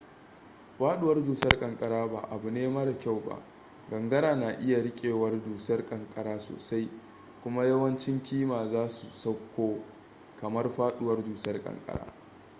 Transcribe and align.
faduwar 0.77 1.23
dusar 1.23 1.59
kankara 1.59 2.07
ba 2.07 2.19
abu 2.29 2.49
ne 2.51 2.67
mara 2.69 2.93
kyau 2.99 3.21
ba 3.23 3.43
gangara 3.89 4.35
na 4.35 4.51
iya 4.59 4.81
rikewar 4.81 5.43
dusar 5.43 5.85
kankara 5.85 6.39
sosai 6.39 6.89
kuma 7.43 7.65
yawancin 7.65 8.23
kima 8.23 8.67
za 8.67 8.89
su 8.89 9.07
sauko 9.07 9.83
kamar 10.39 10.69
faduwar 10.69 11.23
dusar 11.23 11.63
kankara 11.63 12.13